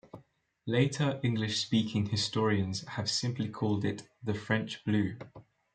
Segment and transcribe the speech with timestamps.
[0.65, 5.15] Later English-speaking historians have simply called it the "French Blue".